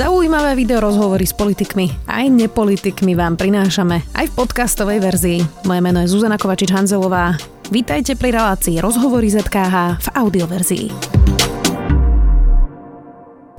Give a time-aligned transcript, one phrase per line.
[0.00, 5.44] Zaujímavé video rozhovory s politikmi aj nepolitikmi vám prinášame aj v podcastovej verzii.
[5.68, 7.36] Moje meno je Zuzana Kovačič-Hanzelová.
[7.68, 10.86] Vítajte pri relácii Rozhovory ZKH v audioverzii.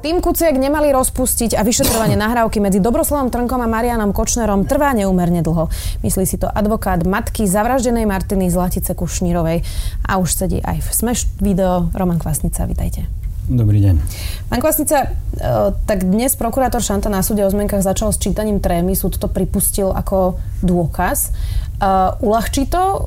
[0.02, 5.46] Tým Kuciak nemali rozpustiť a vyšetrovanie nahrávky medzi Dobroslavom Trnkom a Marianom Kočnerom trvá neúmerne
[5.46, 5.70] dlho.
[6.02, 9.62] Myslí si to advokát matky zavraždenej Martiny Zlatice Kušnírovej.
[10.10, 12.66] A už sedí aj v Smeš video Roman Kvasnica.
[12.66, 13.21] Vítajte.
[13.52, 13.96] Dobrý deň.
[14.48, 15.08] Pán Kvasnica, e,
[15.84, 19.92] tak dnes prokurátor Šanta na súde o zmenkách začal s čítaním trémy, súd to pripustil
[19.92, 21.36] ako dôkaz.
[21.82, 23.00] Uh, uľahčí to e,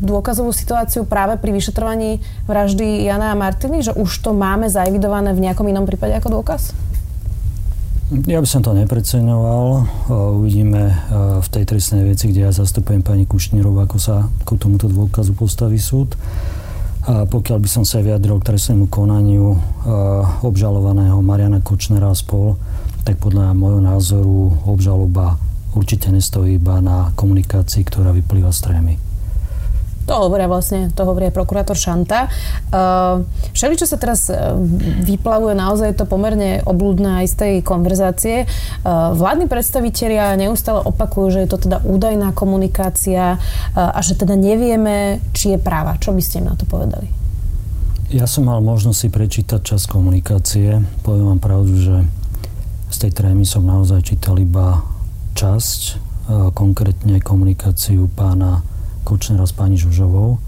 [0.00, 5.44] dôkazovú situáciu práve pri vyšetrovaní vraždy Jana a Martiny, že už to máme zaevidované v
[5.44, 6.72] nejakom inom prípade ako dôkaz?
[8.30, 9.88] Ja by som to nepreceňoval.
[10.36, 10.92] Uvidíme
[11.40, 15.80] v tej trestnej veci, kde ja zastupujem pani Kušnírov, ako sa k tomuto dôkazu postaví
[15.80, 16.12] súd.
[17.02, 19.58] Pokiaľ by som sa vyjadril k trestnému konaniu
[20.46, 22.54] obžalovaného Mariana Kočnera a spol,
[23.02, 25.34] tak podľa môjho názoru obžaloba
[25.74, 28.94] určite nestojí iba na komunikácii, ktorá vyplýva z trémy.
[30.12, 32.28] To hovoria vlastne, to hovorí aj prokurátor Šanta.
[32.68, 33.24] Uh,
[33.56, 34.52] všeli, čo sa teraz uh,
[35.08, 38.44] vyplavuje, naozaj je to pomerne oblúdne aj z tej konverzácie.
[38.84, 43.40] Uh, vládni predstavitelia neustále opakujú, že je to teda údajná komunikácia
[43.72, 45.96] a že teda nevieme, či je práva.
[45.96, 47.08] Čo by ste im na to povedali?
[48.12, 50.84] Ja som mal možnosť si prečítať čas komunikácie.
[51.00, 51.96] Poviem vám pravdu, že
[52.92, 54.84] z tej trémy som naozaj čítal iba
[55.32, 56.12] časť,
[56.52, 58.60] konkrétne komunikáciu pána
[59.02, 60.38] Kočnera s pani Žužovou.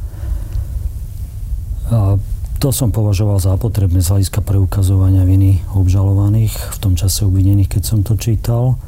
[1.92, 2.16] A
[2.62, 7.82] to som považoval za potrebné z hľadiska preukazovania viny obžalovaných, v tom čase obvinených, keď
[7.84, 8.80] som to čítal.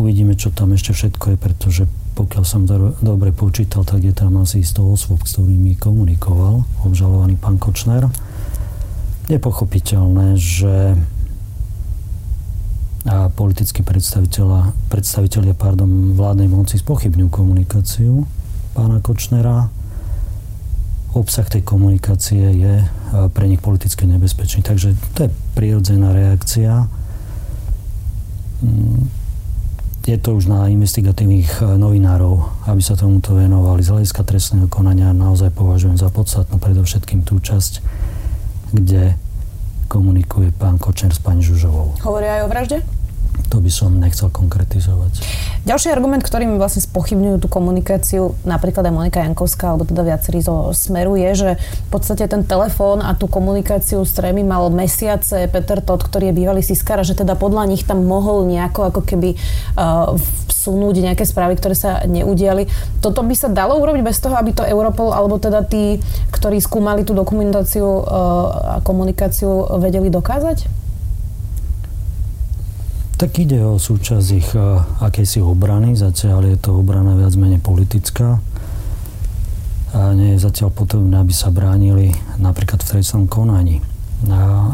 [0.00, 1.82] Uvidíme, čo tam ešte všetko je, pretože
[2.14, 7.36] pokiaľ som do, dobre počítal, tak je tam asi 100 osôb, s ktorými komunikoval obžalovaný
[7.36, 8.06] pán Kočner.
[9.26, 10.94] Je pochopiteľné, že
[13.04, 18.24] a politickí predstaviteľia pardon, vládnej moci spochybňujú komunikáciu
[18.72, 19.68] pána Kočnera.
[21.12, 22.74] Obsah tej komunikácie je
[23.30, 24.64] pre nich politicky nebezpečný.
[24.64, 26.88] Takže to je prirodzená reakcia.
[28.64, 29.06] Mm,
[30.04, 33.84] je to už na investigatívnych novinárov, aby sa tomuto venovali.
[33.84, 37.84] Z hľadiska trestného konania naozaj považujem za podstatnú predovšetkým tú časť,
[38.72, 39.16] kde
[39.94, 41.94] komunikuje pán Kočner s pani Žužovou.
[42.02, 42.76] Hovoria aj o vražde?
[43.54, 45.22] To by som nechcel konkretizovať.
[45.62, 50.74] Ďalší argument, ktorým vlastne spochybňujú tú komunikáciu, napríklad aj Monika Jankovská, alebo teda viacerí zo
[50.74, 55.78] Smeru, je, že v podstate ten telefón a tú komunikáciu s Trémy mal mesiace Peter
[55.78, 59.38] Todd, ktorý je bývalý Siskar, že teda podľa nich tam mohol nejako ako keby
[59.78, 60.18] uh,
[60.50, 62.66] vsunúť nejaké správy, ktoré sa neudiali.
[62.98, 66.02] Toto by sa dalo urobiť bez toho, aby to Europol, alebo teda tí,
[66.34, 70.83] ktorí skúmali tú dokumentáciu uh, a komunikáciu, vedeli dokázať?
[73.14, 74.50] Tak ide o súčasť ich
[75.00, 78.42] akejsi obrany, zatiaľ je to obrana viac menej politická
[79.94, 83.78] a nie je zatiaľ potrebné, aby sa bránili napríklad v trestnom konaní.
[84.26, 84.66] A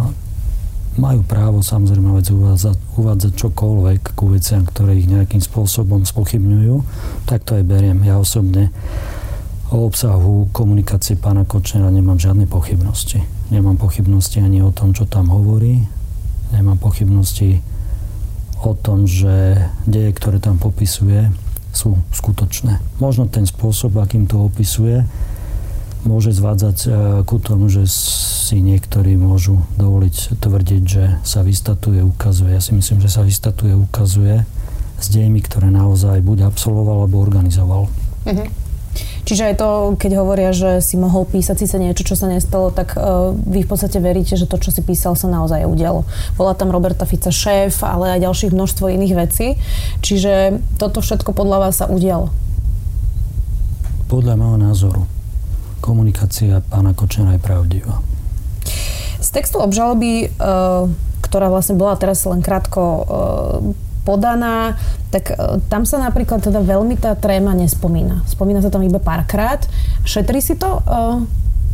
[0.98, 6.82] majú právo samozrejme vec uvádzať, uvádzať čokoľvek ku veciam, ktoré ich nejakým spôsobom spochybňujú,
[7.30, 8.02] tak to aj beriem.
[8.02, 8.74] Ja osobne
[9.70, 13.22] o obsahu komunikácie pána Kočnera nemám žiadne pochybnosti.
[13.54, 15.86] Nemám pochybnosti ani o tom, čo tam hovorí,
[16.50, 17.62] nemám pochybnosti
[18.60, 19.56] o tom, že
[19.88, 21.32] deje, ktoré tam popisuje,
[21.70, 22.82] sú skutočné.
[22.98, 25.06] Možno ten spôsob, akým to opisuje,
[26.02, 26.88] môže zvádzať e,
[27.28, 32.56] ku tomu, že si niektorí môžu dovoliť tvrdiť, že sa vystatuje, ukazuje.
[32.56, 34.42] Ja si myslím, že sa vystatuje, ukazuje
[35.00, 37.88] s dejmi, ktoré naozaj buď absolvoval, alebo organizoval.
[38.26, 38.48] Uh-huh.
[39.24, 42.98] Čiže aj to, keď hovoria, že si mohol písať síce niečo, čo sa nestalo, tak
[42.98, 46.02] uh, vy v podstate veríte, že to, čo si písal, sa naozaj udialo.
[46.34, 49.46] Bola tam Roberta Fica šéf, ale aj ďalších množstvo iných vecí.
[50.02, 52.34] Čiže toto všetko podľa vás sa udialo?
[54.10, 55.02] Podľa môjho názoru
[55.78, 58.02] komunikácia pána Kočnera je pravdivá.
[59.22, 60.90] Z textu obžaloby, uh,
[61.22, 63.06] ktorá vlastne bola teraz len krátko uh,
[64.10, 64.74] podaná,
[65.14, 68.26] tak e, tam sa napríklad teda veľmi tá tréma nespomína.
[68.26, 69.62] Spomína sa tam iba párkrát.
[70.02, 71.22] Šetrí si to uh,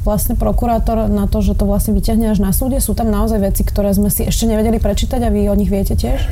[0.06, 2.78] vlastne prokurátor na to, že to vlastne vyťahne až na súde?
[2.78, 5.98] Sú tam naozaj veci, ktoré sme si ešte nevedeli prečítať a vy o nich viete
[5.98, 6.22] tiež?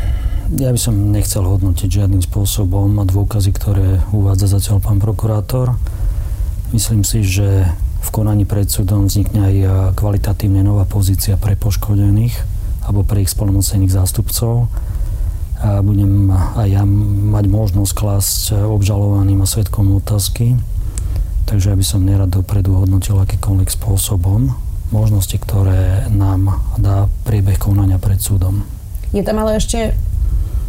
[0.55, 5.75] Ja by som nechcel hodnotiť žiadnym spôsobom dôkazy, ktoré uvádza zatiaľ pán prokurátor.
[6.71, 7.67] Myslím si, že
[8.05, 9.56] v konaní pred súdom vznikne aj
[9.97, 12.37] kvalitatívne nová pozícia pre poškodených
[12.85, 14.69] alebo pre ich spolnomocených zástupcov
[15.62, 16.83] a budem aj ja
[17.31, 20.59] mať možnosť klásť obžalovaným a svetkom otázky.
[21.45, 24.55] Takže ja by som nerad dopredu hodnotil akýkoľvek spôsobom
[24.93, 28.62] možnosti, ktoré nám dá priebeh konania pred súdom.
[29.11, 29.95] Je tam ale ešte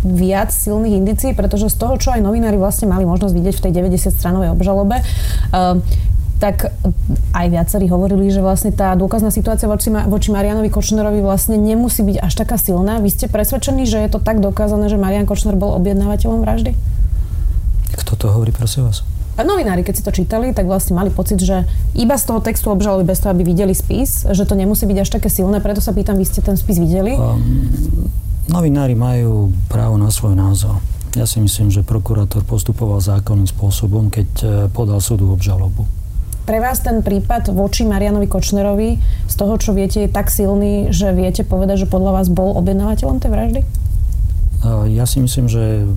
[0.05, 3.71] viac silných indicií, pretože z toho, čo aj novinári vlastne mali možnosť vidieť v tej
[3.81, 5.81] 90-stranovej obžalobe, uh,
[6.35, 6.75] tak
[7.31, 12.17] aj viacerí hovorili, že vlastne tá dôkazná situácia voči, voči Marianovi Kočnerovi vlastne nemusí byť
[12.19, 12.99] až taká silná.
[12.99, 16.75] Vy ste presvedčení, že je to tak dokázané, že Marian Kočner bol objednávateľom vraždy?
[17.95, 19.07] Kto to hovorí, prosím vás?
[19.35, 23.03] Novinári, keď si to čítali, tak vlastne mali pocit, že iba z toho textu obžaloby,
[23.03, 25.59] bez toho, aby videli spis, že to nemusí byť až také silné.
[25.59, 27.19] Preto sa pýtam, vy ste ten spis videli?
[27.19, 28.07] Um,
[28.47, 30.79] novinári majú právo na svoj názor.
[31.19, 35.83] Ja si myslím, že prokurátor postupoval zákonným spôsobom, keď eh, podal súdu obžalobu.
[36.45, 41.09] Pre vás ten prípad voči Marianovi Kočnerovi z toho, čo viete, je tak silný, že
[41.09, 43.61] viete povedať, že podľa vás bol objednávateľom tej vraždy?
[44.93, 45.89] Ja si myslím, že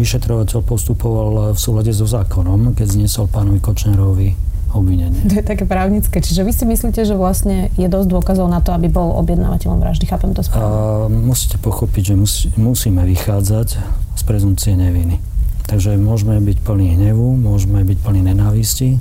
[0.00, 4.28] vyšetrovateľ postupoval v súlade so zákonom, keď zniesol pánovi Kočnerovi
[4.72, 5.20] obvinenie.
[5.28, 6.24] To je také právnické.
[6.24, 10.08] Čiže vy si myslíte, že vlastne je dosť dôkazov na to, aby bol objednávateľom vraždy?
[10.08, 11.12] Chápem to správne?
[11.12, 13.68] musíte pochopiť, že musí, musíme vychádzať
[14.16, 15.20] z prezumcie neviny.
[15.68, 18.96] Takže môžeme byť plní hnevu, môžeme byť plní nenávisti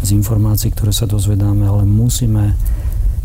[0.00, 2.56] z informácií, ktoré sa dozvedáme, ale musíme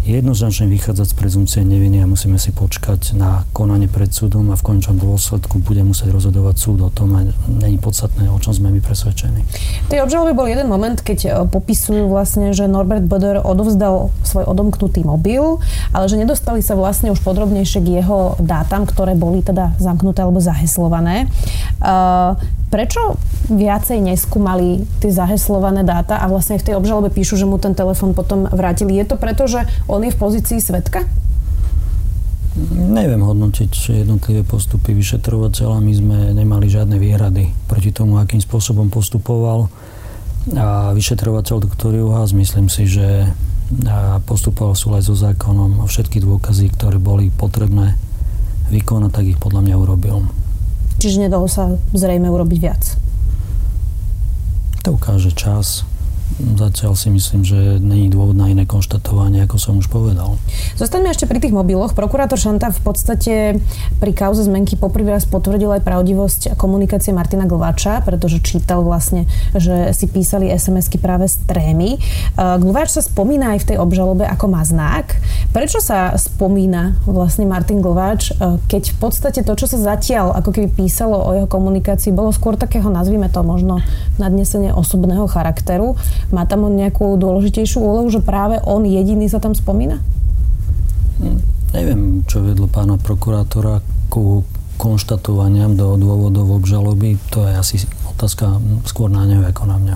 [0.05, 4.61] jednoznačne vychádzať z prezumcie neviny a musíme si počkať na konanie pred súdom a v
[4.61, 8.85] končnom dôsledku bude musieť rozhodovať súd o tom a není podstatné, o čom sme my
[8.85, 9.41] presvedčení.
[9.89, 15.01] Tej obžalobe bol jeden moment, keď e, popisujú vlastne, že Norbert Boder odovzdal svoj odomknutý
[15.01, 15.57] mobil,
[15.89, 20.37] ale že nedostali sa vlastne už podrobnejšie k jeho dátam, ktoré boli teda zamknuté alebo
[20.37, 21.25] zaheslované.
[21.81, 22.37] Uh,
[22.75, 23.15] prečo
[23.47, 28.11] viacej neskúmali tie zaheslované dáta a vlastne v tej obžalobe píšu, že mu ten telefon
[28.11, 28.99] potom vrátili?
[28.99, 31.07] Je to preto, že on je v pozícii svetka?
[32.75, 35.79] Neviem hodnotiť jednotlivé postupy vyšetrovateľa.
[35.79, 39.71] My sme nemali žiadne výhrady proti tomu, akým spôsobom postupoval.
[40.55, 43.31] A vyšetrovateľ doktor Juhás, myslím si, že
[44.27, 47.95] postupoval v súlade so zákonom a všetky dôkazy, ktoré boli potrebné
[48.71, 50.27] vykonať, tak ich podľa mňa urobil.
[50.99, 52.83] Čiže nedalo sa zrejme urobiť viac?
[54.85, 55.81] To ukáže čas.
[56.35, 60.35] Zatiaľ si myslím, že není dôvod na iné konštatovanie, ako som už povedal.
[60.75, 61.95] Zostaňme ešte pri tých mobiloch.
[61.95, 63.33] Prokurátor Šanta v podstate
[64.03, 69.95] pri kauze zmenky poprvý raz potvrdil aj pravdivosť komunikácie Martina Glvača, pretože čítal vlastne, že
[69.95, 72.03] si písali SMS-ky práve z trémy.
[72.35, 75.15] Glvač sa spomína aj v tej obžalobe ako má znak.
[75.55, 78.35] Prečo sa spomína vlastne Martin Glvač,
[78.67, 82.59] keď v podstate to, čo sa zatiaľ ako keby písalo o jeho komunikácii, bolo skôr
[82.59, 83.79] takého, nazvime to možno,
[84.19, 85.95] nadnesenie osobného charakteru.
[86.33, 90.01] Má tam on nejakú dôležitejšiu úlohu, že práve on jediný sa tam spomína?
[91.21, 91.39] Hm,
[91.75, 94.45] neviem, čo vedlo pána prokurátora ku
[94.75, 97.15] konštatovaniam do dôvodov obžaloby.
[97.31, 97.75] To je asi
[98.11, 99.95] otázka skôr na neho ako na mňa.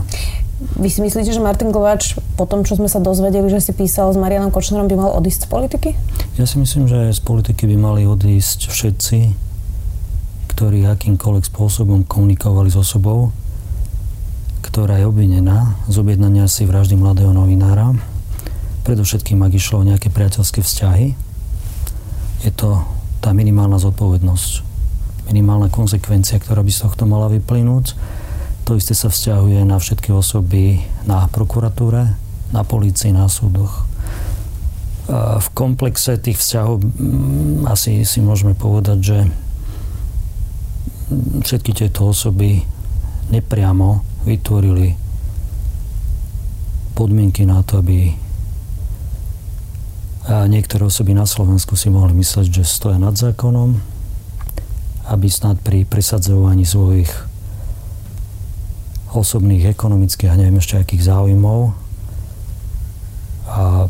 [0.59, 4.11] Vy si myslíte, že Martin Kováč po tom, čo sme sa dozvedeli, že si písal
[4.11, 5.89] s Marianom Kočnerom, by mal odísť z politiky?
[6.35, 9.17] Ja si myslím, že z politiky by mali odísť všetci,
[10.51, 13.31] ktorí akýmkoľvek spôsobom komunikovali s osobou,
[14.69, 17.97] ktorá je obvinená z objednania si vraždy mladého novinára.
[18.85, 21.17] Predovšetkým, ak išlo o nejaké priateľské vzťahy,
[22.45, 22.77] je to
[23.17, 24.51] tá minimálna zodpovednosť,
[25.25, 27.97] minimálna konsekvencia, ktorá by z tohto mala vyplynúť.
[28.69, 32.13] To isté sa vzťahuje na všetky osoby na prokuratúre,
[32.53, 33.89] na polícii, na súdoch.
[35.09, 39.17] V komplexe tých vzťahov mm, asi si môžeme povedať, že
[41.41, 42.61] všetky tieto osoby
[43.33, 44.93] nepriamo vytvorili
[46.93, 48.13] podmienky na to, aby
[50.29, 53.81] niektoré osoby na Slovensku si mohli mysleť, že stoja nad zákonom,
[55.09, 57.09] aby snad pri presadzovaní svojich
[59.09, 61.73] osobných, ekonomických a neviem ešte akých záujmov
[63.49, 63.89] a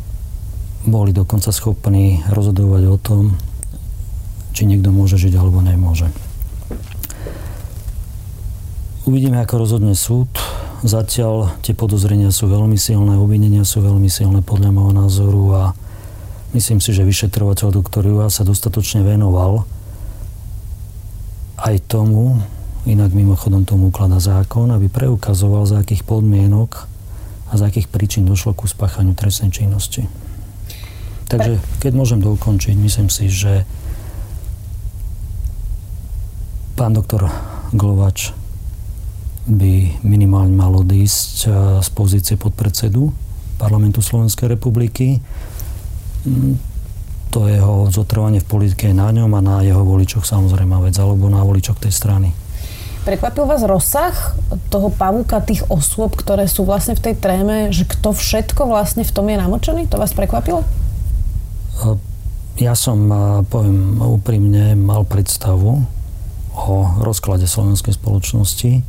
[0.87, 3.23] boli dokonca schopní rozhodovať o tom,
[4.55, 6.07] či niekto môže žiť alebo nemôže.
[9.09, 10.29] Uvidíme, ako rozhodne súd.
[10.85, 15.63] Zatiaľ tie podozrenia sú veľmi silné, obvinenia sú veľmi silné podľa môjho názoru a
[16.53, 19.65] myslím si, že vyšetrovateľ doktor Juha sa dostatočne venoval
[21.57, 22.37] aj tomu,
[22.85, 26.85] inak mimochodom tomu ukladá zákon, aby preukazoval, za akých podmienok
[27.49, 30.05] a za akých príčin došlo ku spáchaniu trestnej činnosti.
[31.33, 33.65] Takže keď môžem dokončiť, myslím si, že
[36.77, 37.25] pán doktor
[37.73, 38.37] Glovač
[39.49, 41.51] by minimálne mal odísť eh,
[41.81, 43.09] z pozície podpredsedu
[43.59, 45.19] parlamentu Slovenskej republiky.
[46.23, 46.55] Mm,
[47.29, 51.27] to jeho zotrvanie v politike je na ňom a na jeho voličoch samozrejme vec, alebo
[51.27, 52.31] na voličoch tej strany.
[53.03, 54.15] Prekvapil vás rozsah
[54.71, 59.11] toho pavúka tých osôb, ktoré sú vlastne v tej tréme, že kto všetko vlastne v
[59.11, 59.91] tom je namočený?
[59.91, 60.63] To vás prekvapilo?
[61.83, 61.95] Eh,
[62.59, 63.07] ja som,
[63.47, 65.83] poviem úprimne, mal predstavu
[66.59, 68.83] o rozklade slovenskej spoločnosti,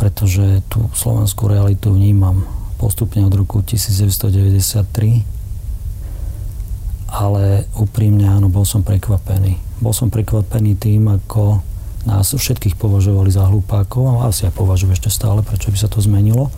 [0.00, 2.48] pretože tú slovenskú realitu vnímam
[2.80, 5.20] postupne od roku 1993,
[7.12, 9.60] ale úprimne áno, bol som prekvapený.
[9.84, 11.60] Bol som prekvapený tým, ako
[12.08, 16.00] nás všetkých považovali za hlupákov a asi aj považujú ešte stále, prečo by sa to
[16.00, 16.48] zmenilo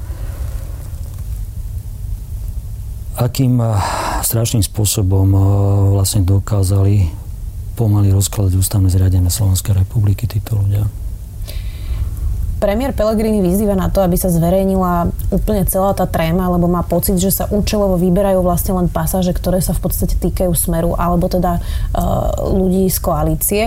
[3.17, 3.69] akým eh,
[4.25, 5.41] strašným spôsobom eh,
[5.95, 7.13] vlastne dokázali
[7.77, 10.85] pomaly rozkladať ústavné zriadenie Slovenskej republiky títo ľudia.
[12.63, 17.19] Premiér Pellegrini vyzýva na to, aby sa zverejnila úplne celá tá tréma, lebo má pocit,
[17.19, 21.59] že sa účelovo vyberajú vlastne len pasáže, ktoré sa v podstate týkajú smeru alebo teda
[21.59, 23.65] uh, ľudí z koalície.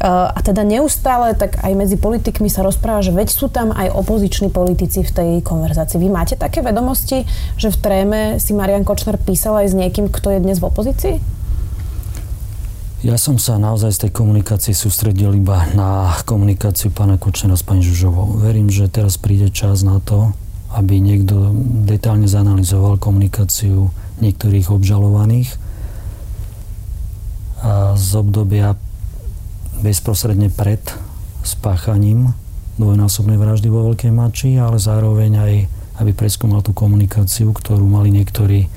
[0.00, 3.92] Uh, a teda neustále tak aj medzi politikmi sa rozpráva, že veď sú tam aj
[3.92, 6.00] opoziční politici v tej konverzácii.
[6.00, 7.28] Vy máte také vedomosti,
[7.60, 11.41] že v tréme si Marian Kočner písal aj s niekým, kto je dnes v opozícii?
[13.02, 17.82] Ja som sa naozaj z tej komunikácie sústredil iba na komunikáciu pána Kočnera s pani
[17.82, 18.38] Žužovou.
[18.38, 20.30] Verím, že teraz príde čas na to,
[20.70, 21.50] aby niekto
[21.82, 23.90] detálne zanalizoval komunikáciu
[24.22, 25.50] niektorých obžalovaných
[27.66, 28.78] a z obdobia
[29.82, 30.78] bezprostredne pred
[31.42, 32.38] spáchaním
[32.78, 35.52] dvojnásobnej vraždy vo Veľkej Mači, ale zároveň aj
[35.98, 38.70] aby preskúmal tú komunikáciu, ktorú mali niektorí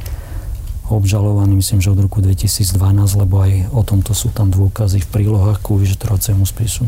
[0.89, 2.77] obžalovaný, myslím, že od roku 2012,
[3.17, 6.85] lebo aj o tomto sú tam dôkazy v prílohách ku vyšetrovaciemu spisu.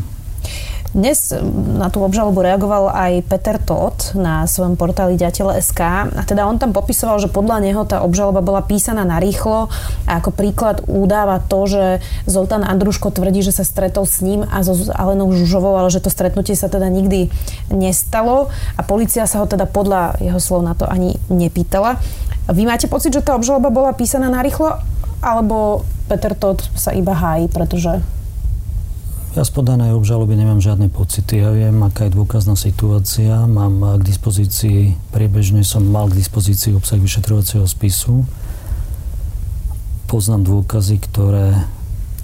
[0.95, 1.35] Dnes
[1.77, 5.81] na tú obžalobu reagoval aj Peter Todt na svojom portáli Ďateľ.sk
[6.15, 9.67] a teda on tam popisoval, že podľa neho tá obžaloba bola písaná na rýchlo
[10.07, 11.83] a ako príklad údáva to, že
[12.23, 16.07] Zoltán Andruško tvrdí, že sa stretol s ním a so Alenou Žužovou, ale že to
[16.07, 17.27] stretnutie sa teda nikdy
[17.67, 18.47] nestalo
[18.79, 21.99] a policia sa ho teda podľa jeho slov na to ani nepýtala.
[22.47, 24.79] Vy máte pocit, že tá obžaloba bola písaná narýchlo,
[25.19, 27.99] alebo Peter Todd sa iba hájí, pretože...
[29.35, 31.45] Ja z podanej obžaloby nemám žiadne pocity.
[31.45, 33.45] Ja viem, aká je dôkazná situácia.
[33.45, 38.25] Mám k dispozícii, priebežne som mal k dispozícii obsah vyšetrovacieho spisu.
[40.09, 41.53] Poznám dôkazy, ktoré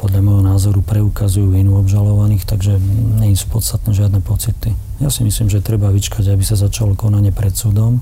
[0.02, 2.82] podľa môjho názoru preukazujú vinu obžalovaných, takže
[3.22, 4.74] nie sú podstatné žiadne pocity.
[4.98, 8.02] Ja si myslím, že treba vyčkať, aby sa začalo konanie pred súdom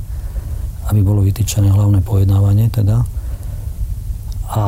[0.89, 3.05] aby bolo vytýčené hlavné pojednávanie teda.
[4.51, 4.63] A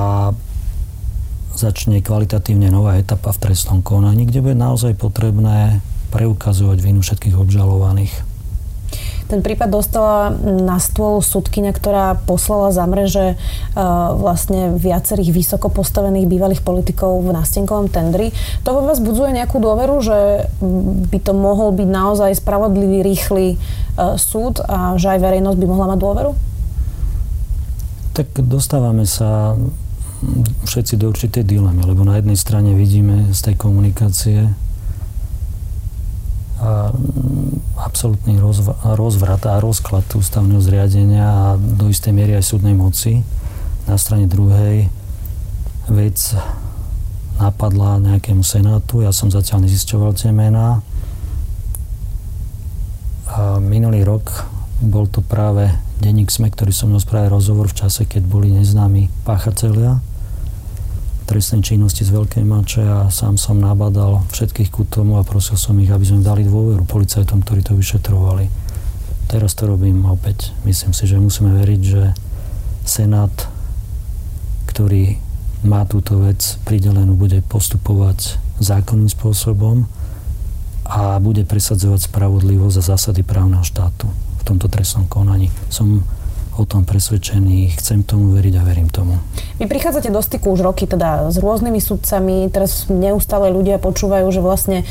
[1.53, 8.13] začne kvalitatívne nová etapa v trestnom konaní, kde bude naozaj potrebné preukazovať vinu všetkých obžalovaných.
[9.33, 16.29] Ten prípad dostala na stôl súdkynia, ktorá poslala za mreže uh, vlastne viacerých vysoko postavených
[16.29, 18.29] bývalých politikov v nástenkovom tendri.
[18.61, 20.19] To vo vás budzuje nejakú dôveru, že
[21.09, 23.57] by to mohol byť naozaj spravodlivý, rýchly
[24.17, 26.31] súd a že aj verejnosť by mohla mať dôveru?
[28.13, 29.57] Tak dostávame sa
[30.69, 34.53] všetci do určitej dilemy, lebo na jednej strane vidíme z tej komunikácie
[37.75, 38.39] absolútny
[38.95, 43.19] rozvrat a rozklad ústavného zriadenia a do istej miery aj súdnej moci.
[43.83, 44.87] Na strane druhej
[45.91, 46.15] vec
[47.35, 50.79] napadla nejakému senátu, ja som zatiaľ nezisťoval tie mená.
[53.33, 54.45] A minulý rok
[54.77, 55.65] bol to práve
[55.97, 59.97] denník SME, ktorý som mnou práve rozhovor v čase, keď boli neznámi páchatelia
[61.23, 65.79] trestnej činnosti z Veľkej Mače a sám som nabadal všetkých ku tomu a prosil som
[65.79, 68.51] ich, aby sme dali dôveru policajtom, ktorí to vyšetrovali.
[69.31, 70.51] Teraz to robím opäť.
[70.67, 72.13] Myslím si, že musíme veriť, že
[72.85, 73.31] Senát,
[74.69, 75.17] ktorý
[75.63, 79.87] má túto vec pridelenú, bude postupovať zákonným spôsobom
[80.83, 85.47] a bude presadzovať spravodlivosť a zásady právneho štátu v tomto trestnom konaní.
[85.71, 86.03] Som
[86.53, 89.17] o tom presvedčený, chcem tomu veriť a verím tomu.
[89.57, 94.41] Vy prichádzate do styku už roky teda s rôznymi sudcami, teraz neustále ľudia počúvajú, že
[94.41, 94.85] vlastne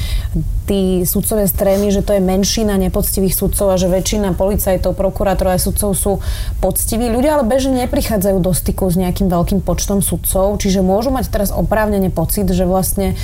[0.66, 5.62] tí sudcovia strémy, že to je menšina nepoctivých sudcov a že väčšina policajtov, prokurátorov a
[5.62, 6.12] sudcov sú
[6.58, 7.06] poctiví.
[7.06, 11.54] Ľudia ale bežne neprichádzajú do styku s nejakým veľkým počtom sudcov, čiže môžu mať teraz
[11.54, 13.14] oprávnene pocit, že vlastne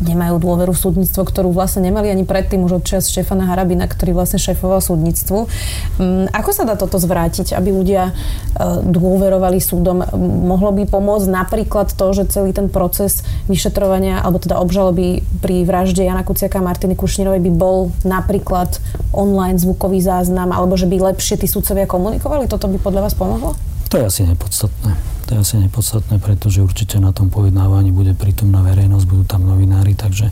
[0.00, 4.12] nemajú dôveru v súdnictvo, ktorú vlastne nemali ani predtým už od čas Štefana Harabina, ktorý
[4.12, 5.48] vlastne šéfoval súdnictvu.
[5.96, 8.12] Mm, ako sa dá toto zvrátiť, aby ľudia e,
[8.84, 10.04] dôverovali súdom?
[10.20, 16.04] Mohlo by pomôcť napríklad to, že celý ten proces vyšetrovania, alebo teda obžaloby pri vražde
[16.04, 18.76] Jana Kuciaka a Martiny Kušnírovej by bol napríklad
[19.16, 22.44] online zvukový záznam, alebo že by lepšie tí súdcovia komunikovali?
[22.50, 23.56] Toto by podľa vás pomohlo?
[23.88, 25.15] To je asi nepodstatné.
[25.26, 29.98] To je asi nepodstatné, pretože určite na tom pojednávaní bude prítomná verejnosť, budú tam novinári,
[29.98, 30.30] takže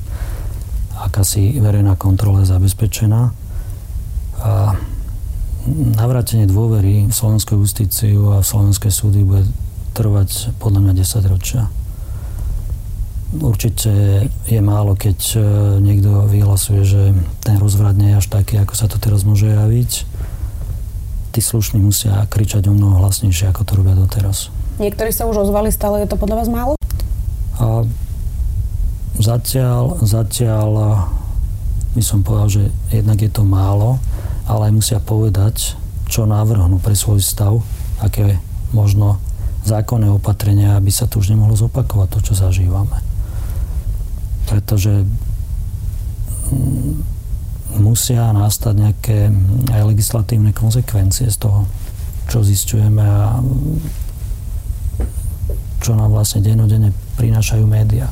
[0.95, 3.35] akási verejná kontrola je zabezpečená.
[4.45, 4.79] A
[5.99, 9.51] navrátenie dôvery v slovenskú justíciu a v slovenské súdy bude
[9.99, 11.67] trvať podľa mňa 10 ročia.
[13.35, 13.91] Určite
[14.47, 15.39] je málo, keď e,
[15.83, 17.03] niekto vyhlasuje, že
[17.43, 20.07] ten rozvrat nie je až taký, ako sa to teraz môže javiť.
[21.35, 24.55] Tí slušní musia kričať o mnoho hlasnejšie, ako to robia doteraz.
[24.78, 26.75] Niektorí sa už ozvali, stále je to podľa vás málo?
[27.61, 27.87] A
[29.19, 30.71] zatiaľ, zatiaľ
[31.95, 34.02] by som povedal, že jednak je to málo,
[34.50, 35.78] ale aj musia povedať,
[36.11, 37.62] čo navrhnú pre svoj stav,
[38.02, 38.43] aké
[38.75, 39.23] možno
[39.62, 43.14] zákonné opatrenia, aby sa to už nemohlo zopakovať, to, čo zažívame
[44.45, 45.04] pretože
[46.52, 46.93] mm,
[47.81, 49.19] musia nastať nejaké
[49.73, 51.66] aj legislatívne konsekvencie z toho,
[52.31, 53.43] čo zistujeme a
[55.85, 58.09] čo nám vlastne denodene prinášajú médiá.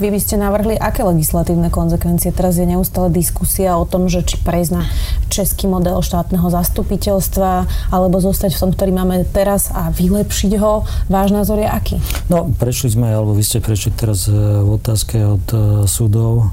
[0.00, 2.34] Vy by ste navrhli aké legislatívne konsekvencie?
[2.34, 4.82] Teraz je neustále diskusia o tom, že či prejsť na
[5.28, 7.50] český model štátneho zastupiteľstva
[7.92, 10.88] alebo zostať v tom, ktorý máme teraz a vylepšiť ho.
[11.06, 11.96] Váš názor je aký?
[12.26, 16.50] No, prešli sme, alebo vy ste prešli teraz e, v otázke od e, súdov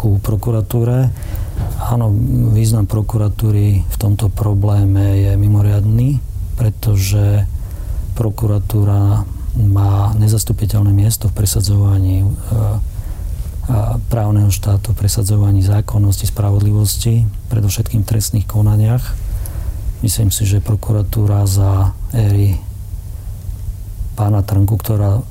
[0.00, 1.12] ku prokuratúre.
[1.92, 2.10] Áno,
[2.50, 6.18] význam prokuratúry v tomto probléme je mimoriadný,
[6.58, 7.46] pretože
[8.18, 9.22] prokuratúra
[9.58, 12.28] má nezastupiteľné miesto v presadzovaní e,
[14.08, 19.02] právneho štátu, presadzovaní zákonnosti, spravodlivosti, predovšetkým v trestných konaniach.
[20.00, 22.62] Myslím si, že prokuratúra za éry
[24.14, 25.26] pána Trnku, ktorá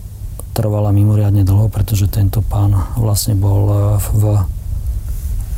[0.52, 3.78] trvala mimoriadne dlho, pretože tento pán vlastne bol e,
[4.12, 4.24] v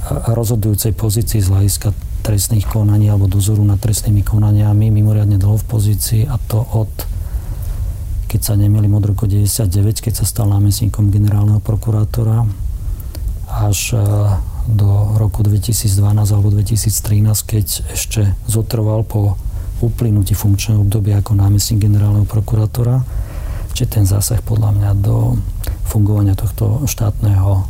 [0.10, 1.92] rozhodujúcej pozícii z hľadiska
[2.24, 6.90] trestných konaní alebo dozoru nad trestnými konaniami mimoriadne dlho v pozícii a to od
[8.30, 12.46] keď sa nemýlim od roku 99, keď sa stal námestníkom generálneho prokurátora
[13.50, 14.06] až e,
[14.70, 15.90] do roku 2012
[16.30, 19.34] alebo 2013, keď ešte zotrval po
[19.82, 23.02] uplynutí funkčného obdobia ako námestník generálneho prokurátora.
[23.74, 25.42] Čiže ten zásah podľa mňa do
[25.90, 27.66] fungovania tohto štátneho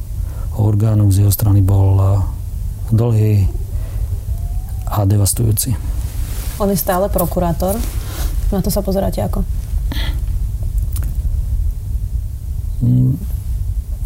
[0.60, 2.08] orgánu z jeho strany bol e,
[2.92, 3.48] dlhý
[4.92, 5.72] a devastujúci.
[6.60, 7.80] On je stále prokurátor.
[8.52, 9.48] Na to sa pozeráte ako?
[12.80, 13.20] Mm,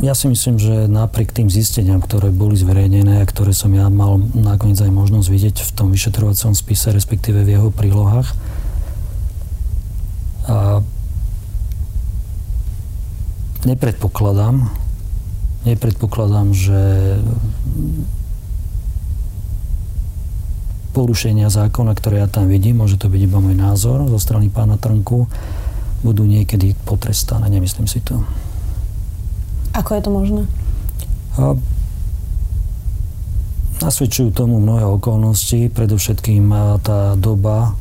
[0.02, 4.18] ja si myslím, že napriek tým zisteniam, ktoré boli zverejnené a ktoré som ja mal
[4.34, 8.34] nakoniec aj možnosť vidieť v tom vyšetrovacom spise, respektíve v jeho prílohách,
[10.44, 10.84] a
[13.64, 14.68] nepredpokladám,
[15.64, 16.82] nepredpokladám, že
[20.92, 24.76] porušenia zákona, ktoré ja tam vidím, môže to byť iba môj názor zo strany pána
[24.76, 25.26] Trnku,
[26.04, 28.20] budú niekedy potrestané, nemyslím si to.
[29.74, 30.42] Ako je to možné?
[31.34, 31.58] A
[33.82, 36.46] nasvedčujú tomu mnohé okolnosti, predovšetkým
[36.86, 37.74] tá doba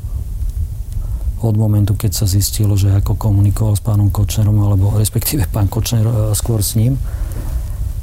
[1.42, 6.06] od momentu, keď sa zistilo, že ako komunikoval s pánom Kočnerom, alebo respektíve pán Kočner
[6.06, 6.94] e, skôr s ním,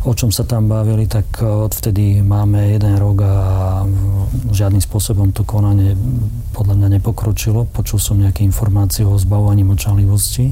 [0.04, 3.36] o čom sa tam bavili, tak e, odvtedy máme jeden rok a
[4.52, 5.96] žiadnym spôsobom to konanie
[6.52, 7.64] podľa mňa nepokročilo.
[7.72, 10.52] Počul som nejaké informácie o zbavovaní močanlivosti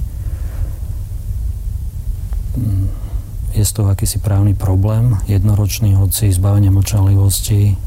[3.56, 7.80] je z toho akýsi právny problém, jednoročný, hoci zbavenie mlčanlivosti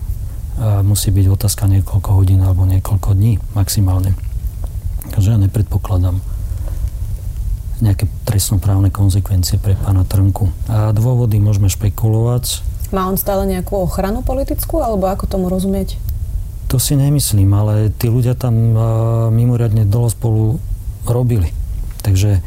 [0.84, 4.12] musí byť otázka niekoľko hodín alebo niekoľko dní maximálne.
[5.08, 6.20] Takže ja nepredpokladám
[7.80, 10.52] nejaké trestnoprávne konsekvencie pre pána Trnku.
[10.68, 12.60] A dôvody môžeme špekulovať.
[12.92, 15.96] Má on stále nejakú ochranu politickú, alebo ako tomu rozumieť?
[16.68, 18.52] To si nemyslím, ale tí ľudia tam
[19.32, 20.42] mimoriadne dlho spolu
[21.08, 21.56] robili.
[22.04, 22.44] Takže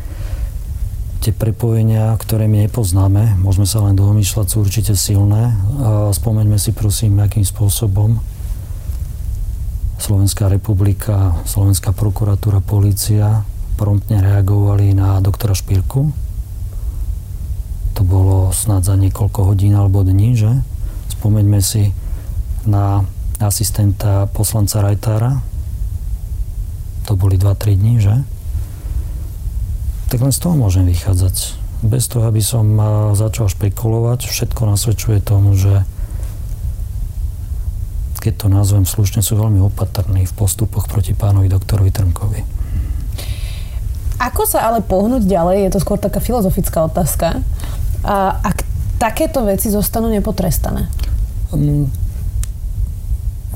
[1.23, 5.55] tie prepojenia, ktoré my nepoznáme, môžeme sa len domýšľať, sú určite silné.
[6.11, 8.19] Spomeňme si prosím, akým spôsobom
[10.03, 13.47] Slovenská republika, Slovenská prokuratúra, policia
[13.79, 16.11] promptne reagovali na doktora Špírku.
[17.95, 20.51] To bolo snad za niekoľko hodín alebo dní, že?
[21.15, 21.95] Spomeňme si
[22.67, 23.07] na
[23.39, 25.39] asistenta poslanca Rajtára.
[27.07, 28.27] To boli 2-3 dní, že?
[30.13, 31.57] Tak len z toho môžem vychádzať.
[31.81, 32.77] Bez toho, aby som
[33.17, 35.81] začal špekulovať, všetko nasvedčuje tomu, že
[38.21, 42.45] keď to nazvem slušne, sú veľmi opatrní v postupoch proti pánovi doktorovi Trnkovi.
[44.21, 45.65] Ako sa ale pohnúť ďalej?
[45.65, 47.41] Je to skôr taká filozofická otázka.
[48.05, 48.63] A ak
[49.01, 50.93] takéto veci zostanú nepotrestané?
[51.51, 51.89] Mm,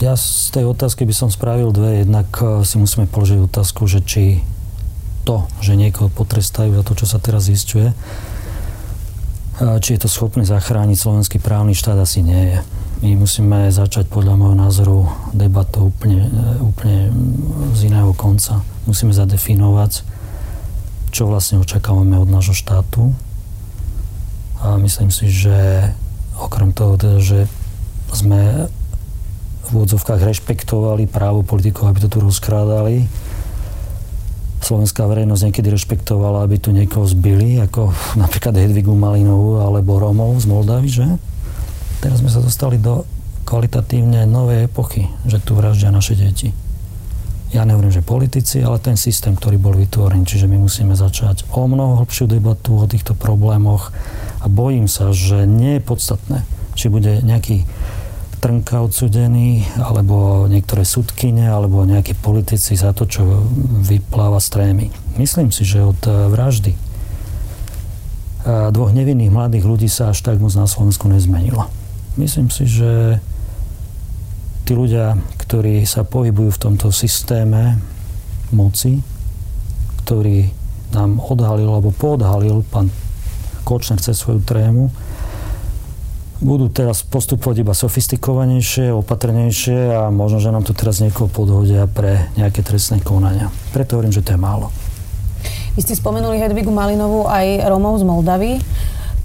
[0.02, 2.02] ja z tej otázky by som spravil dve.
[2.02, 4.44] Jednak e, si musíme položiť otázku, že či
[5.28, 7.92] to, že niekoho potrestajú za to, čo sa teraz zistuje.
[9.60, 12.60] Či je to schopné zachrániť slovenský právny štát, asi nie je.
[13.04, 14.98] My musíme začať podľa môjho názoru
[15.36, 16.32] debatu úplne,
[16.64, 17.12] úplne
[17.76, 18.64] z iného konca.
[18.88, 20.02] Musíme zadefinovať,
[21.12, 23.12] čo vlastne očakávame od nášho štátu.
[24.64, 25.92] A myslím si, že
[26.38, 27.46] okrem toho, teda, že
[28.14, 28.70] sme
[29.68, 33.10] v úvodzovkách rešpektovali právo politikov, aby to tu rozkrádali,
[34.62, 40.46] slovenská verejnosť niekedy rešpektovala, aby tu niekoho zbili, ako napríklad Hedvigu Malinovú alebo Romov z
[40.50, 41.08] Moldavy, že?
[42.02, 43.04] Teraz sme sa dostali do
[43.48, 46.52] kvalitatívne novej epochy, že tu vraždia naše deti.
[47.56, 50.28] Ja nehovorím, že politici, ale ten systém, ktorý bol vytvorený.
[50.28, 53.96] Čiže my musíme začať o mnoho hlbšiu debatu o týchto problémoch
[54.44, 56.44] a bojím sa, že nie je podstatné,
[56.76, 57.64] či bude nejaký
[58.48, 63.44] Trnka odsudený, alebo niektoré sudkyne, alebo nejakí politici za to, čo
[63.84, 64.88] vypláva z trémy.
[65.20, 66.80] Myslím si, že od eh, vraždy eh,
[68.72, 71.68] dvoch nevinných mladých ľudí sa až tak moc na Slovensku nezmenilo.
[72.16, 73.20] Myslím si, že
[74.64, 77.84] tí ľudia, ktorí sa pohybujú v tomto systéme
[78.56, 79.04] moci,
[80.08, 80.48] ktorý
[80.96, 82.96] nám odhalil alebo podhalil pán
[83.68, 84.88] Kočner cez svoju trému,
[86.42, 92.30] budú teraz postupovať iba sofistikovanejšie, opatrnejšie a možno, že nám tu teraz niekoho podhodia pre
[92.38, 93.50] nejaké trestné konania.
[93.74, 94.70] Preto hovorím, že to je málo.
[95.78, 98.54] Vy ste spomenuli Hedvigu Malinovú aj Romov z Moldavy.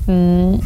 [0.03, 0.59] Hmm,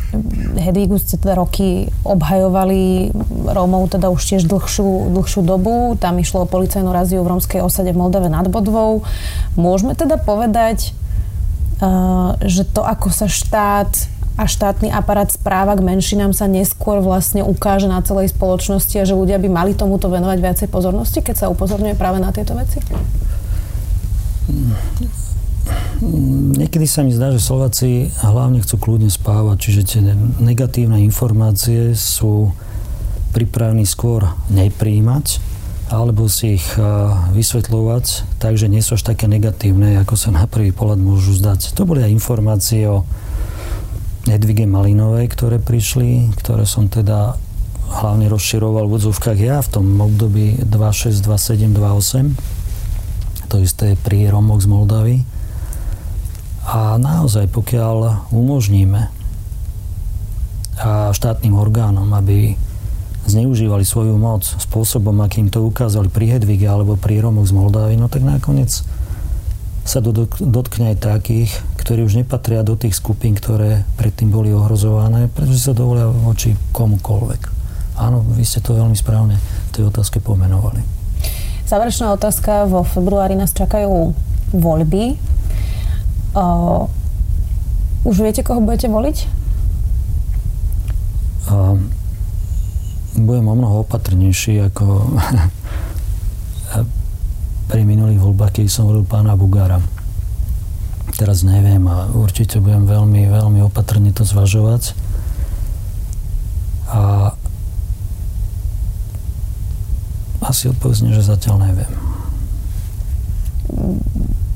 [0.57, 3.13] Hedvigu ste teda roky obhajovali
[3.47, 5.95] Rómov teda už tiež dlhšiu, dlhšiu dobu.
[6.01, 9.05] Tam išlo o policajnú raziu v romskej osade v Moldave nad Bodvou.
[9.55, 10.97] Môžeme teda povedať,
[11.85, 17.41] uh, že to, ako sa štát a štátny aparát správa k menšinám sa neskôr vlastne
[17.41, 21.47] ukáže na celej spoločnosti a že ľudia by mali tomuto venovať viacej pozornosti, keď sa
[21.49, 22.85] upozorňuje práve na tieto veci?
[26.61, 30.01] Niekedy sa mi zdá, že Slováci hlavne chcú kľudne spávať, čiže tie
[30.39, 32.53] negatívne informácie sú
[33.33, 35.41] pripravení skôr nepríjmať
[35.87, 36.67] alebo si ich
[37.33, 41.79] vysvetľovať, takže nie sú až také negatívne, ako sa na prvý pohľad môžu zdať.
[41.79, 43.07] To boli aj informácie o
[44.27, 47.39] Hedvige Malinovej, ktoré prišli, ktoré som teda
[47.87, 52.35] hlavne rozširoval v odzovkách ja v tom období 26, 27, 28.
[53.47, 55.23] To isté pri Romoch z Moldavy.
[56.67, 59.15] A naozaj, pokiaľ umožníme
[60.77, 62.59] a štátnym orgánom, aby
[63.31, 68.11] zneužívali svoju moc spôsobom, akým to ukázali pri Hedvige alebo pri Romoch z Moldavy, no
[68.11, 68.83] tak nakoniec
[69.87, 71.55] sa dotkne aj takých,
[71.87, 77.43] ktorí už nepatria do tých skupín, ktoré predtým boli ohrozované, pretože sa dovolia voči komukoľvek.
[78.03, 80.83] Áno, vy ste to veľmi správne v tej otázke pomenovali.
[81.71, 82.67] Záverečná otázka.
[82.67, 84.11] Vo februári nás čakajú
[84.51, 85.15] voľby.
[86.35, 86.91] Uh,
[88.03, 89.17] už viete, koho budete voliť?
[91.55, 91.79] Uh,
[93.15, 95.07] budem o mnoho opatrnejší ako
[97.71, 99.79] pri minulých voľbách, keď som volil pána Bugára.
[101.17, 104.93] Teraz neviem a určite budem veľmi, veľmi opatrne to zvažovať.
[106.93, 107.33] A
[110.45, 111.93] asi odpovedzne, že zatiaľ neviem.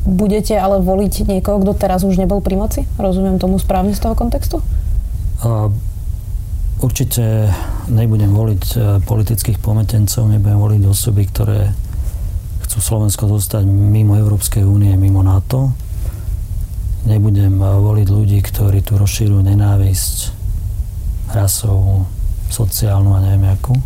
[0.04, 2.80] Budete ale voliť niekoho, kto teraz už nebol pri moci?
[3.00, 4.60] Rozumiem tomu správne z toho kontextu?
[5.40, 5.72] A
[6.84, 7.48] určite
[7.88, 11.72] nebudem voliť e, politických pometencov, nebudem voliť osoby, ktoré
[12.68, 15.74] chcú Slovensko dostať mimo Európskej únie, mimo NATO.
[17.60, 20.32] Voliť ľudí, ktorí tu rozšírujú nenávisť
[21.36, 22.08] rasovú,
[22.48, 23.76] sociálnu a neviem akú.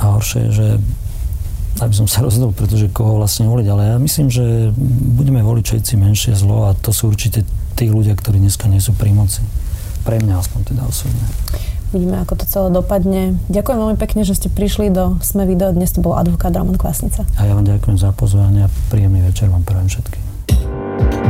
[0.00, 0.68] A horšie je, že
[1.80, 4.74] aby som sa rozhodol, pretože koho vlastne voliť, ale ja myslím, že
[5.16, 8.92] budeme voliť všetci menšie zlo a to sú určite tí ľudia, ktorí dneska nie sú
[8.92, 9.40] pri moci.
[10.04, 11.24] Pre mňa aspoň teda osobne.
[11.90, 13.34] Uvidíme, ako to celé dopadne.
[13.50, 15.74] Ďakujem veľmi pekne, že ste prišli do Sme video.
[15.74, 17.26] Dnes to bol advokát Roman Kvasnica.
[17.34, 21.29] A ja vám ďakujem za pozvanie a príjemný večer vám prajem všetkým.